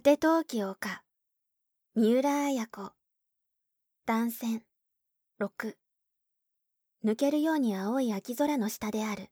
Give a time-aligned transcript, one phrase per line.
[0.00, 1.02] 果て遠き丘
[1.94, 2.92] 三浦綾子。
[4.06, 4.62] 断線。
[5.38, 5.74] 6
[7.04, 9.28] 抜けるように青い秋空の下である。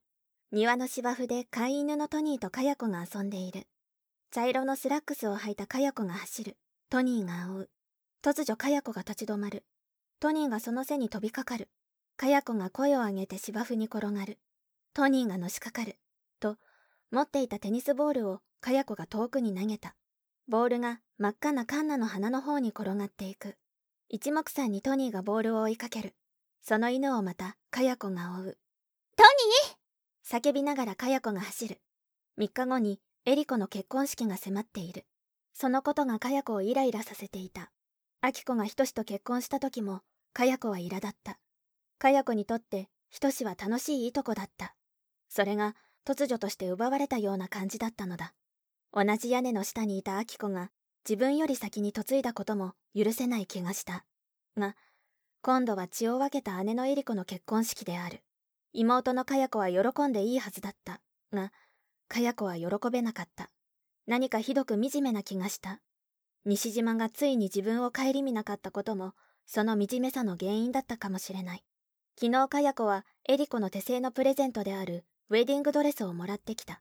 [0.53, 3.67] 庭の芝生で飼い犬のトニーとカヤ子が遊んでいる。
[4.31, 6.59] 茶色のスラックスを履いたカヤ子が走る。
[6.91, 7.71] トニーが追う。
[8.23, 9.65] 突如カヤ子が立ち止まる。
[10.21, 11.71] トニーがその背に飛びかかる。
[12.19, 14.39] カヤ子が声を上げて芝生に転がる。
[14.93, 15.97] トニーがのしかかる。
[16.41, 16.59] と
[17.11, 19.95] 持っていたテニスボールをカヤ子が遠くに投げた。
[20.49, 23.57] ボールが真っ赤なカンナの花の方に転がっていく。
[24.09, 26.15] 一目散にトニーがボールを追いかける。
[26.63, 28.59] その犬をまたカヤ子が追う。
[29.15, 29.25] ト
[30.33, 30.41] ニー！
[30.41, 31.83] 叫びながらカヤ子が走る。
[32.39, 35.05] 3日後にエリコの結婚式が迫っている。
[35.53, 37.71] そのことがカヤ子をイライラさせていた。
[38.23, 40.01] アキコがヒトシと結婚した時も
[40.33, 41.39] カヤ子は苛立った。
[41.99, 44.75] カヤ子にとってヒトシは楽しいいとこだった。
[45.29, 48.33] それが突如として奪われたような感じだったのだ。
[49.01, 50.73] 同じ屋根の下にいたアキコが
[51.09, 54.05] 自分より先に嫁いだことも許せない気がした。
[54.57, 54.75] が
[55.41, 58.25] 今度は血を分けた姉のエリコの結婚式である。
[58.73, 61.01] 妹のカヤ子は喜んでいいはずだった。
[61.33, 61.53] が
[62.09, 63.51] カヤ子は喜べなかった。
[64.09, 65.81] 何かひどく惨めな気がした。
[66.45, 69.13] 西島がついに自分を顧みなかったことも
[69.47, 71.63] その惨めさの原因だったかもしれない。
[72.19, 76.81] 昨日カヤ子はエリコの手製のプレゼントであるウェディングドレスをもらってきた。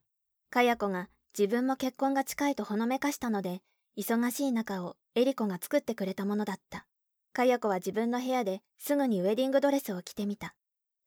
[0.50, 3.62] かや子が自分も結婚が近いとほのめかしたので、
[3.96, 6.88] 忙しい中をエリコが作ってくれたものだった。
[7.32, 10.56] かや子は自分の部屋ですぐにウェディングドレスを着てみた。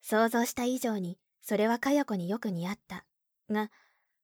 [0.02, 3.04] 想像した以上に、それはかや子によく似合った。
[3.50, 3.72] が、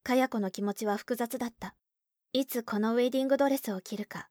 [0.05, 1.75] かや子の気持ちは複雑だった。
[2.33, 4.29] いつこのウェディングドレスを着るか、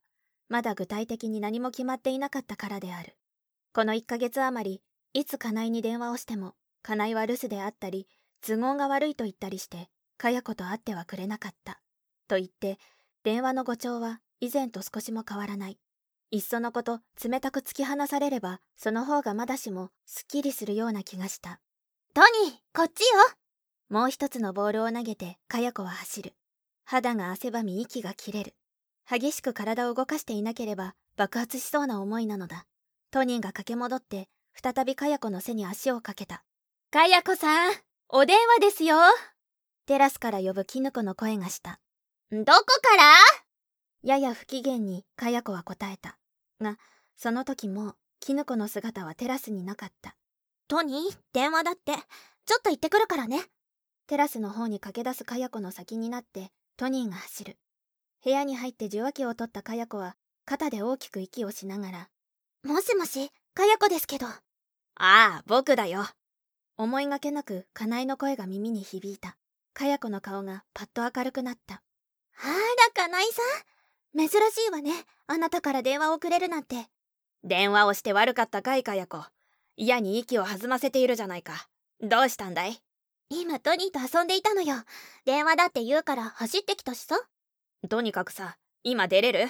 [0.47, 3.17] まだ具体的に何も決まっていなかったからである。
[3.73, 4.81] この1ヶ月余り、
[5.11, 8.07] いつ金井に電話をしても、金井は留守であったり、
[8.39, 11.81] 都合が悪いと言ったりしてかや子と会ってはくれなかった。
[12.27, 12.79] と言って
[13.23, 15.77] 電話の誤調は以前と少しも変わらない。
[16.31, 21.59] いっそのこと冷たく突き放されればその方がまだしもすっきりするような気がした。
[22.13, 23.07] トニーこっちよ。
[23.89, 26.33] もう一つのボールを投げてかや子は走る。
[26.83, 28.55] 肌が汗ばみ息が切れる。
[29.09, 32.65] 激しく体を動かしていなければ爆発しそうな思いなのだ。
[33.11, 36.43] トニーが駆け戻って再びかや子の背に足をかけた。
[36.91, 37.73] かや子さん
[38.09, 38.97] お電話ですよ
[39.87, 41.79] テラスから呼ぶキヌコの声がした。
[42.31, 43.13] どこから？
[44.01, 46.17] やや不機嫌にカヤ子は答えた。
[46.59, 46.77] が、
[47.15, 50.15] その時もキヌコの姿はテラスになかった。
[50.67, 51.93] トニー、電話だって。
[52.45, 53.43] ちょっと行ってくるからね。
[54.07, 57.57] テラスの方に駆け出すカヤ子の先になってトニーが走る。
[58.23, 60.15] 部屋に入って受話器を取ったカヤ子は
[60.45, 62.09] 肩で大きく息をしながら。
[62.63, 64.25] もしもし、カヤ子ですけど。
[64.25, 64.39] あ
[64.95, 66.05] あ、僕だよ。
[66.75, 69.37] 思いがけなく、かなえの声が耳に響いた。
[69.75, 71.75] かや子の顔がパッと明るくなった。
[71.75, 73.41] あら、かなえさ
[74.15, 74.17] ん。
[74.17, 74.91] 珍しいわね。
[75.27, 76.87] あなたから電話をくれるなんて。
[77.43, 79.23] 電話をして悪かったかい、かや子。
[79.75, 81.67] 嫌に息を弾ませているじゃないか。
[82.01, 82.81] どうしたんだい？
[83.29, 84.77] 今、トニーと遊んでいたのよ。
[85.25, 87.19] 電話だって言うから走ってきたしさ。
[87.89, 89.49] とにかくさ、今出れる？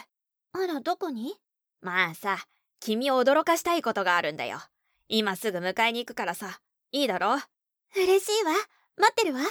[0.53, 1.35] あら、どこに？
[1.81, 2.39] まあさ、
[2.79, 4.59] 君を驚かしたいことがあるんだよ。
[5.07, 6.59] 今すぐ迎えに行くからさ、
[6.91, 7.37] いいだろ？
[7.95, 8.53] 嬉しいわ。
[8.97, 9.41] 待ってるわ。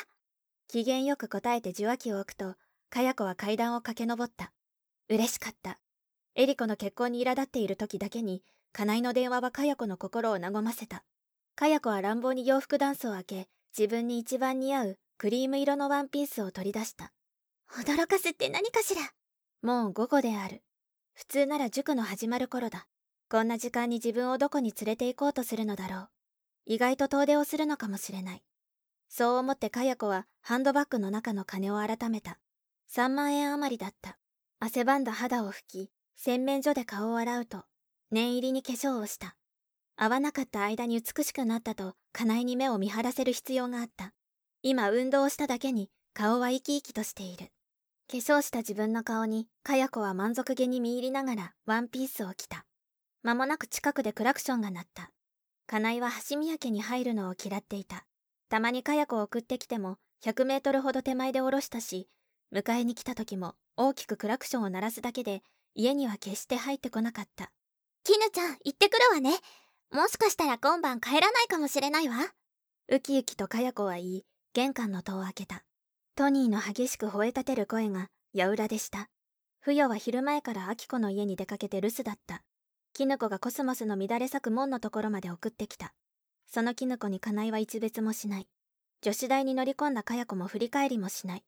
[0.75, 2.57] 機嫌よく答えて受話器を置くと、
[2.91, 4.51] かや子は階段を駆け上った。
[5.09, 5.79] 嬉しかった。
[6.35, 8.43] エリコの結婚に苛立っている時だけに、
[8.73, 11.05] 金井の電話はかや子の心を和ませた。
[11.55, 13.49] かや子は乱暴に洋服ダンスを開け、
[13.79, 17.13] 自分に一番似合うクリーム色のワンピースを取り出した。
[17.71, 19.03] 驚かすって何かしら
[19.63, 20.65] もう午後である。
[21.13, 22.89] 普通なら塾の始まる頃だ。
[23.31, 26.09] こんな時間に自分をどこに連れて行こうとするのだろう。
[26.67, 28.43] 意外と遠出をするのかもしれない。
[29.09, 32.39] そう思ってかや子はハンドバッグの中の金を改めた。
[32.93, 34.19] 3万円余りだった。
[34.61, 37.65] 汗ばんだ肌を拭き、洗面所で顔を洗うと、
[38.11, 39.37] 念入りに化粧をした。
[39.97, 44.13] 会わなかった間に美しくなったと、金井に目を見張らせる必要があった。
[44.63, 47.51] 今運動をしただけに顔は生き生きとしている。
[48.11, 52.65] 化粧した自分の顔に、かや子は満足げに見入りながらワンピースを着た。
[53.23, 55.11] 間もなく近くでクラクションが鳴った。
[55.67, 58.05] 金井は橋宮家に入るのを嫌っていた。
[58.49, 62.09] たまにかや子を送ってきても100メートルほど手前で降ろしたし、
[62.53, 65.43] 迎えに来た時も大きくクラクションを鳴らすだけで
[65.75, 67.51] 家には決して入ってこなかった。
[68.05, 69.39] 絹ちゃん、行ってくるわね。
[69.91, 72.17] もしかしたら今晩帰らないかもしれないわ。
[72.89, 75.65] ウキウキとかや子は言い、玄関の戸を開けた。
[76.15, 79.09] トニーの激しく吠え立てる声が矢裏でした。
[79.61, 82.43] 不与は昼前からアキコの家に出かけて留守だった。
[82.93, 85.95] キヌコがコスモスの乱れ咲く門のところまで送ってきた。
[86.47, 88.49] そのキヌコに金井は一別もしない。
[89.03, 91.45] 女子大に乗り込んだかや子も振り返りもしない。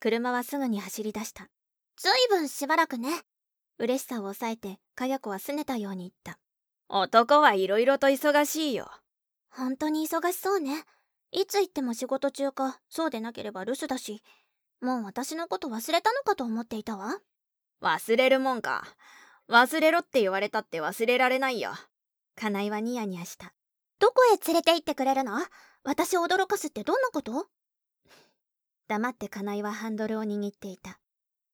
[0.00, 1.48] 車はすぐに走り出した。
[1.96, 3.10] ずいぶんしばらくね。
[3.78, 6.38] 嬉しさを抑えてかや子は拗ねたように言った。
[6.88, 8.90] 男はいろいろと忙しいよ。
[9.50, 10.84] 本当に忙しそうね。
[11.32, 12.80] いつ行っても仕事中か。
[12.88, 14.22] そうでなければ留守だし。
[14.80, 17.18] もう私のこと忘れたのかと思っていたわ。
[17.82, 18.84] 忘れるもんか。
[19.48, 21.72] 忘れろって言われたって忘れられないよ。
[22.36, 23.52] 金井はニヤニヤした
[23.98, 25.38] どこへ連れて行ってくれるの？
[25.84, 27.46] 私を驚かすってどんなこと？
[28.86, 30.98] 黙って金井はハンドルを握っていた。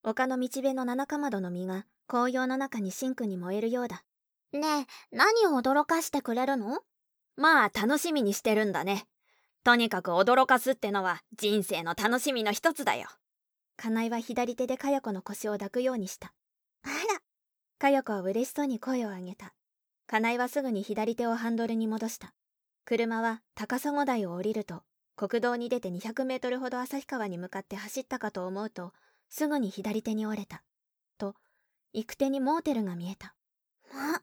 [0.03, 4.03] 丘の道辺の七かまどの実が紅葉の中にシンクに燃えるようだ。
[4.53, 6.81] ねえ何を驚かしてくれるの？
[7.35, 9.07] まあ楽しみにしてるんだね。
[9.63, 13.09] とにかく驚かすってのは人生の楽しみの一つだよ。
[13.75, 16.31] 金井は左手でかや子の腰を抱くようにした。
[16.83, 17.19] あら。
[17.79, 19.54] かや子は嬉しそうに声を上げた。
[20.07, 22.33] 金井はすぐに左手をハンドルに戻した。
[22.85, 24.83] 車は高砂台を降りると
[25.15, 28.91] 国道に出て200メートルほど旭川に向かって走ったかと思うと
[29.29, 30.61] すぐに左手に折れた。
[31.17, 31.33] と
[31.93, 33.33] 行く手にモーテルが見えた。
[33.91, 34.21] ま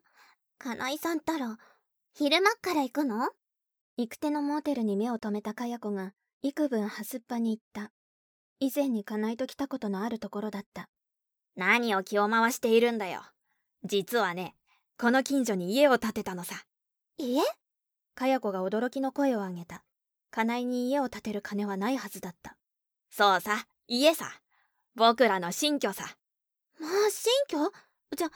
[0.59, 1.59] 金井さんったら
[2.15, 3.31] 昼間っから行くの？
[3.97, 6.13] 行く手のモーテルに目を留めたかや子が
[6.43, 7.93] 幾分はすっぱに言った。
[8.61, 10.89] 以前に金井と来たことのあるところだった。
[11.57, 13.23] 何を気を回しているんだよ。
[13.85, 14.55] 実はね
[15.03, 16.55] この近所に家を建てたのさ。
[17.19, 17.43] 家？
[18.15, 19.83] かや子が驚きの声を上げた。
[20.31, 22.57] 金井に家を建てる金はないはずだった。
[23.11, 24.31] そうさ家さ。
[24.95, 26.05] 僕らの新居さ。
[26.79, 27.73] まあ新居？
[28.17, 28.29] じゃ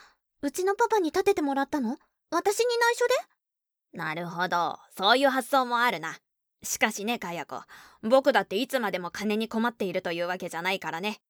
[0.43, 1.99] うちのパパに建ててもらったの？
[2.33, 3.07] 私に内緒
[3.93, 3.99] で？
[4.01, 4.77] なるほど。
[4.99, 6.17] そういう発想もあるな。
[6.65, 7.63] しかしねかや子
[8.03, 11.21] 僕だっていつまでも金に困っているというわけじゃないからね。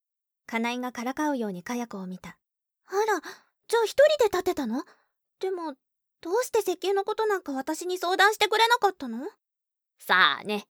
[0.46, 2.38] 金井がからかうようにかや子を見た。
[2.86, 3.20] あら
[3.68, 4.82] じゃあ一人で建てたの？
[5.40, 5.74] でも
[6.20, 9.26] どうして石油のことなんか私に相談してくれなかったの？
[9.98, 10.66] さあね。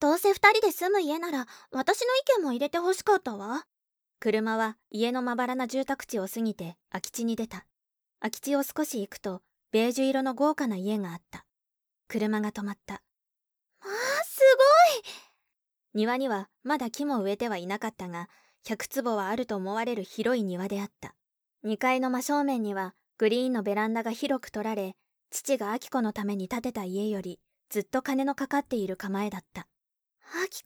[0.00, 3.64] どうせ二人で住む家なら私の意見も入れてほしかったわ。
[4.20, 7.66] 車は家のまばらな住宅地を過ぎて空き地に出た。
[8.20, 9.42] 空き地を少し行くと
[9.72, 11.46] ベージュ色の豪華な家があった。
[12.08, 13.02] 車が止まった。
[13.80, 14.40] まあす
[14.94, 15.02] ごい！
[15.94, 18.28] 庭にはまだ木も植えてはいなかったが
[18.66, 21.14] 100坪はあると思われる広い庭であった。
[21.64, 24.96] 2階の真正面にはグリーンのベランダが広く取られ
[25.30, 27.38] 父が明子のために建てた家より
[27.70, 29.66] ずっと金のかかっている構えだった。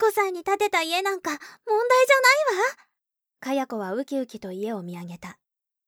[0.01, 2.77] 明子さんに建てた家なんか問題じゃないわ。
[3.41, 5.39] かや子はウキウキと家を見上げた。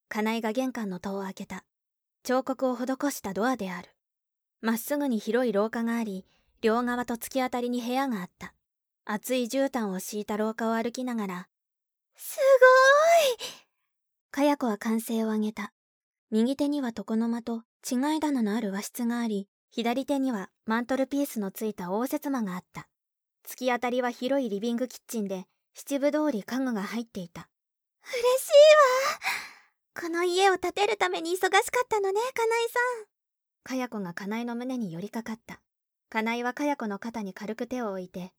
[0.08, 1.64] 金井が玄関の戸を開けた。
[2.24, 3.88] 彫刻を施したドアである。
[4.60, 6.26] まっすぐに広い廊下があり
[6.60, 8.54] 両側と突き当たりに部屋があった。
[9.06, 11.48] 厚い絨毯を敷いた廊下を歩きながら
[12.16, 12.38] す
[13.38, 13.48] ごい。
[14.30, 15.72] かや子は歓声を上げた
[16.32, 22.86] 右手には床の間と違い棚のある和室があり左手にはマントルピースのついた応接間があった。
[23.44, 27.48] 突き当たりは広いリビングキッチンで七分通り家具が入っていた。
[28.04, 30.08] 嬉しいわ。
[30.08, 33.06] この家を建てるために忙しかったのね金井さん。
[33.64, 35.60] かや子が金井の胸に寄りかかった。
[36.10, 38.32] 金井はかや子の肩に軽く手を置いて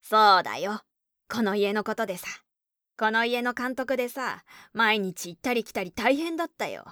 [0.00, 0.82] そうだよ。
[1.28, 2.28] この家のことでさ。
[2.96, 6.84] この家の監督でさ毎日行ったり来たり大変だったよ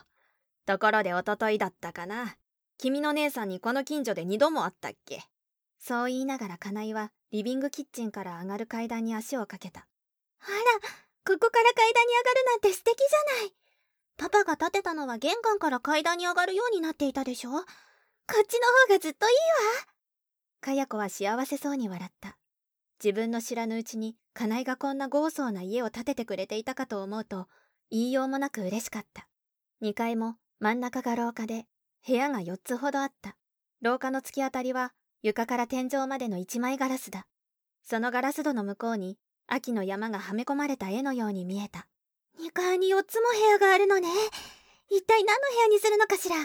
[0.71, 2.37] ところでおとといだったかな。
[2.79, 5.25] 君の姉さんにこの近所で2度も会ったっけ。
[5.81, 9.81] そう言いながら金井はリビングキッチンから上がる階段に足をかけた。
[9.81, 10.89] あら
[11.27, 13.53] ここから階段に上がるなんて素敵じゃない。
[14.17, 17.50] パパが建てたのは玄関から階段に上がるようになっていたでしょ。
[17.50, 17.62] こっ
[18.47, 19.87] ちの方がずっといいわ。
[20.61, 22.39] かや子は幸せそうに笑った。
[23.03, 27.49] 自分の知らぬうちに金井がこんな豪壮な家を建ててくれていたかと思うと
[27.91, 29.27] 言いようもなく嬉しかった。
[29.83, 31.64] 2階も真ん中が廊下で
[32.07, 33.35] 部屋が4つほどあった。
[33.81, 37.26] 廊下の突き当たりは床から天井までの一枚ガラスだ。
[37.83, 41.87] そのガラス戸の向こうに秋の山がはめ込まれた絵のように見えた。
[42.38, 44.09] 2階に4つも部屋があるのね。
[44.90, 46.37] 一体何の部屋にするのかしら？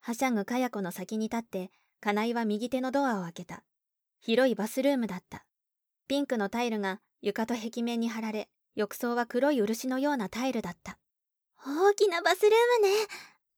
[0.00, 3.62] はしゃぐかや子の先に立って金井は右手のドアを開けた。
[4.20, 5.44] 広いバスルームだった。
[6.08, 10.98] ピンクのタイルが床と壁面に貼られ浴槽は黒い漆のようなタイルだった。
[11.64, 12.50] 大きなバスルー
[12.82, 13.06] ムね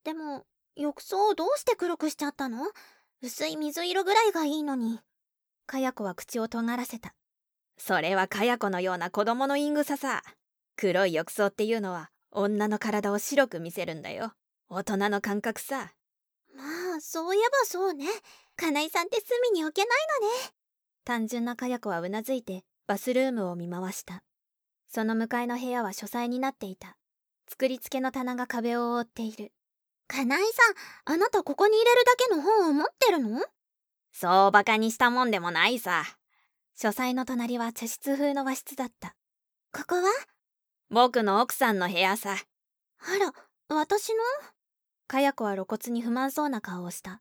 [0.08, 2.64] でも浴槽をどうして黒くしちゃったの？
[3.20, 5.00] 薄い水色ぐらいがいいのに。
[5.66, 7.12] かや子は口を尖らせた。
[7.76, 10.22] それはかや子のような子供のイングサさ。
[10.78, 14.32] 黒い浴槽っていうのは女の体を白く見せるんだよ。
[14.70, 15.92] 大人の感覚さ。
[16.56, 16.62] ま
[16.96, 18.06] あそういえばそうね。
[18.56, 19.88] 金井さんって隅に置けない
[20.22, 20.52] のね。
[21.04, 24.22] 単純なかや子はうなずいてバスルームを見回した。
[24.88, 26.96] その向かいの部屋は書斎になっていた。
[27.46, 29.52] 作り付けの棚が壁を覆っている。
[30.08, 30.38] 金井
[31.04, 33.40] さんあなたここに入れるだけの本を持ってるの？
[34.10, 36.02] そうバカにしたもんでもないさ。
[36.74, 39.14] 書斎の隣は茶室風の和室だった。
[39.72, 40.04] ここは？
[40.90, 42.30] 僕の奥さんの部屋さ。
[42.32, 43.32] あら
[43.68, 44.18] 私の？
[45.06, 47.20] かや子は露骨に不満そうな顔をした。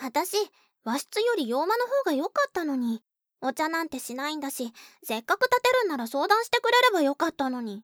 [0.00, 0.36] 私
[0.84, 3.02] 和室より洋間の方が良かったのに。
[3.42, 4.72] お茶なんてしないんだし
[5.02, 7.82] せっかく建てるんなら相談してくれればよかったのに。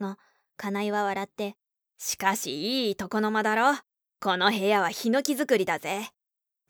[0.00, 0.18] が
[0.56, 1.56] 金井は笑って
[1.98, 3.78] しかしいい床の間だろ。
[4.20, 6.08] この部屋はヒノキ作りだぜ。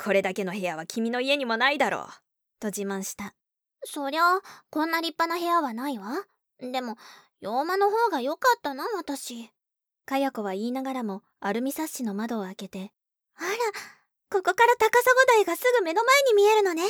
[0.02, 2.12] これだけの部屋は君の家にもないだろう。
[2.60, 3.34] と自慢した。
[3.84, 4.40] そりゃ
[4.70, 6.24] こんな立派な部屋はないわ。
[6.60, 6.96] でも
[7.40, 9.50] 洋間の方が良かったな私。
[10.06, 12.92] かや子は言いながらもアルミサッシの窓を開けて
[13.36, 13.48] あら
[14.30, 16.82] ここから高砂台がすぐ目の前に見えるのね。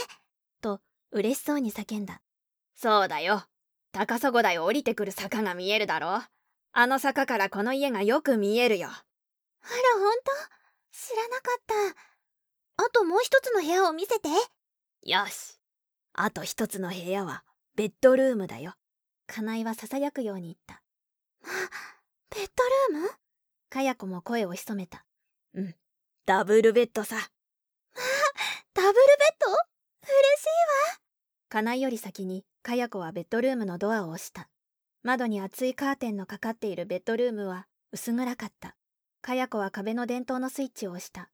[0.60, 0.80] と
[1.12, 2.20] 嬉しそうに叫んだ。
[2.74, 3.44] そうだよ。
[3.92, 6.22] 高砂台を降りてくる坂が見えるだろ
[6.76, 8.88] あの坂からこの家がよく見えるよ。
[8.88, 10.32] あらほんと
[10.90, 11.62] 知らなかっ
[12.76, 12.84] た。
[12.84, 14.28] あともう一つの部屋を見せて。
[15.02, 15.60] よし。
[16.14, 17.44] あと一つの部屋は
[17.76, 18.74] ベッドルームだよ。
[19.28, 20.82] 金井はささやくように言った。
[21.42, 21.50] ま
[22.30, 22.50] ベッ
[22.90, 23.10] ドルーム？
[23.70, 25.04] かや子も声を潜めた。
[25.54, 25.76] うん。
[26.26, 27.14] ダブルベッドさ。
[27.14, 27.24] まあ
[28.74, 28.98] ダブルベッ
[29.40, 29.46] ド？
[29.46, 30.46] 嬉しい
[30.92, 31.00] わ。
[31.50, 34.48] 金井より先にかや子はベッドルームのドアを押した
[35.04, 38.74] 窓に厚いカーテンのかかっているベッドルームは薄暗かった。
[39.20, 41.28] かや子は壁の電灯のスイッチを押した。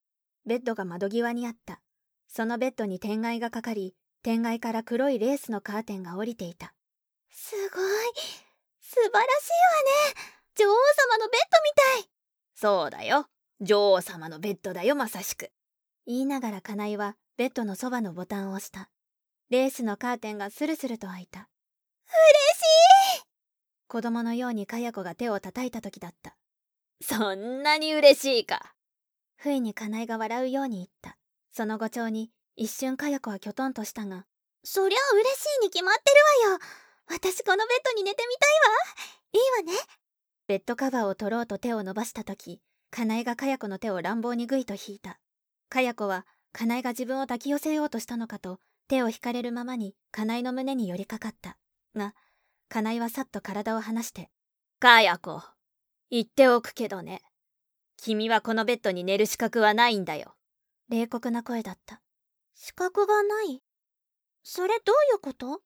[0.45, 1.81] ベッドが窓際にあった。
[2.27, 6.75] そのベッドに天蓋がかかり天蓋から黒いレースのカーテンが降りていた。
[7.31, 7.81] すごい。
[8.81, 10.21] 素晴らしいわね。
[10.57, 12.11] 女王様のベッドみたい。
[12.57, 13.29] そうだよ。
[13.61, 15.53] 女王様のベッドだよまさしく。
[16.07, 18.91] 言いながら金井はベッドのそばのボタンを押した。
[19.49, 21.49] レースのカーテンがスルスルと開いた。
[22.09, 23.30] 嬉しい
[23.91, 26.37] 子供のようにかや子が手を叩いた時だった。
[27.03, 28.77] そんなに嬉しいか。
[29.35, 31.17] 不意に金井が笑うように言った。
[31.51, 34.27] その誤調に一瞬かや子はきょとんとしたが
[34.63, 36.03] そりゃ嬉しいに決まって
[36.45, 36.59] るわよ。
[37.09, 39.65] 私このベッドに寝てみたいわ。
[39.65, 39.81] いいわね。
[40.47, 42.61] ベッドカバーを取ろうと手を伸ばした時
[42.93, 45.19] かなえがかや子の手を乱暴にぐいと引いた。
[45.69, 51.57] かや子はかなえが自分を抱き寄せようとしたのかと手を引かれるままにかなえの胸に寄りかかった。
[51.97, 52.15] が
[52.71, 54.31] かなえはさっと体を離して
[54.79, 55.43] 「かや子
[56.09, 57.21] 言っておくけどね。
[57.97, 60.37] 君はこのベッドに寝る資格はないんだよ。
[60.89, 62.01] 冷酷な声だった
[62.55, 63.63] 資格がない？
[64.43, 65.63] それどういうこと？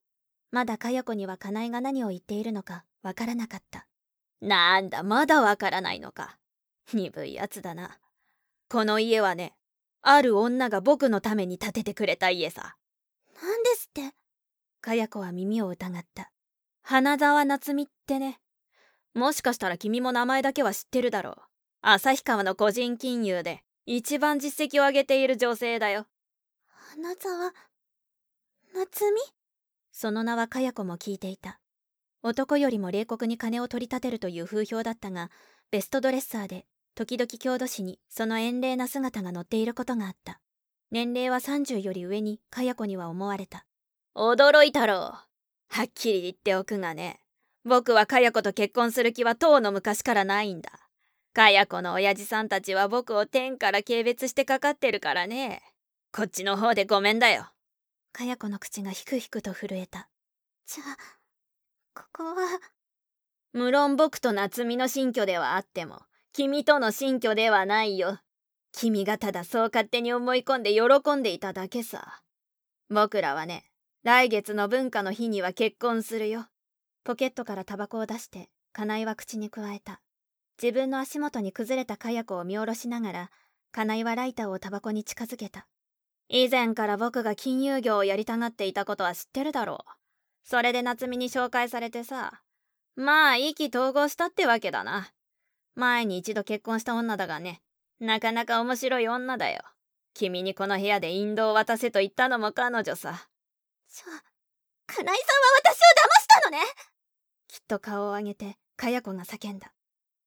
[0.51, 3.87] まだかや子にはかなえが何を言っているのかわからなかった
[4.41, 6.39] なんだまだわからないのか。
[6.93, 7.99] 鈍いやつだな。
[8.69, 9.55] この家はね
[10.01, 12.77] ある女が僕のために建ててくれた家さ。
[13.43, 14.15] 何ですって
[14.81, 16.31] かや子は耳を疑った
[16.87, 18.39] 花沢夏美ってね。
[19.15, 21.35] もしかしたら君も名前だけは知ってるだろう。
[21.81, 26.07] 旭川の個人金融で一番実績を上げている女性だよ。
[26.69, 27.55] 花沢
[28.75, 29.21] 夏美
[29.93, 31.59] その名はかや子も聞いていた。
[32.23, 35.31] 男よりも冷酷に金を取り立てるという風評だったが
[35.71, 40.39] ベストドレッサーで時々郷土史にその遠麗な姿が載っていることがあった。
[40.91, 43.65] 年齢は30より上にかや子には思われた。
[44.15, 45.34] 驚いたろう
[45.69, 47.21] はっきり言っておくがね
[47.65, 50.71] 僕はかや子と結婚する気はとうの昔からないんだ。
[51.33, 55.63] かや子の親父さんたちは僕を天から軽蔑してかかってるからね。
[56.13, 57.47] こっちの方でごめんだよ。
[58.13, 60.09] かや子の口がひくひくと震えた。
[60.67, 60.97] じゃあ
[61.95, 62.61] ここは？
[63.53, 66.03] 無論僕と夏美の新居ではあっても
[66.33, 68.21] 君との新居ではないよ。
[68.73, 72.23] 君がただそう勝手に思い込んで喜んでいただけさ。
[72.91, 73.65] 僕らはね
[74.05, 76.47] 来月の文化の日には結婚するよ
[77.03, 80.01] ポケットからタバコを出して金井は口に加えた
[80.63, 83.31] 自分の足元に崩れたかや子を見下ろしながら
[83.73, 85.67] 金井はライターをタバコに近づけた
[86.29, 89.91] 以前から僕が金融業をやりたがっていたことは知ってるだろう。
[90.43, 92.43] それで夏美に紹介されてさ。
[92.97, 95.11] まあ、意気投合したってわけだな。
[95.75, 97.61] 前に一度結婚した女だがね、
[98.01, 99.63] なかなか面白い女だよ。
[100.15, 103.29] 君にこの部屋で引導を渡せと言ったのも彼女さ。
[103.95, 104.23] じゃあ、
[104.89, 105.21] 金井さんは
[105.63, 106.59] 私を騙したのね
[107.47, 109.73] きっと顔を上げて、かや子が叫んだ。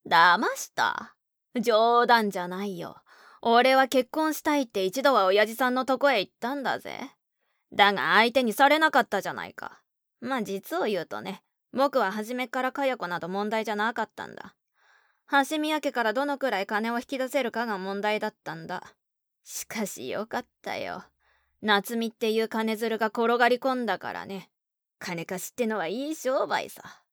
[0.10, 1.18] 騙した？
[1.60, 2.96] 冗談じゃないよ。
[3.42, 6.98] 俺は結婚したいって一度は親父さんのとこへ行ったんだぜ。
[7.74, 9.82] だが相手にされなかったじゃないか。
[10.22, 11.44] まあ実を言うとね、
[11.74, 14.56] 僕は初めからかや子など問題じゃなかったんだ。
[15.50, 18.96] 橋宮家からどのくらい金を引き出せるかが問題だったんだ。
[19.44, 21.04] しかしよかったよ。
[21.62, 24.50] 夏美っていう金づるが転がり込んだからね。
[25.00, 27.04] 金貸しってのはいい商売さ。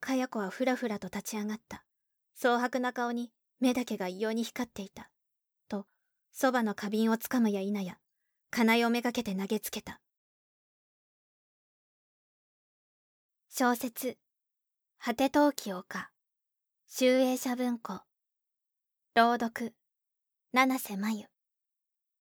[0.00, 1.84] かや子はふらふらと立ち上がった。
[2.34, 3.30] 蒼白な顔に
[3.60, 5.10] 目だけが異様に光っていた。
[5.68, 5.86] と
[6.32, 7.98] そばの花瓶をつかむや否や
[8.50, 10.00] 金井をめがけて投げつけた
[13.48, 14.18] 小説
[15.02, 16.10] 「果て陶器丘」
[16.88, 18.02] 集英社文庫
[19.14, 19.74] 朗読
[20.52, 21.31] 七瀬真由